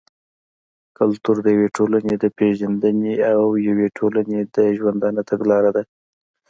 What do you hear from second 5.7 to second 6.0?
ده.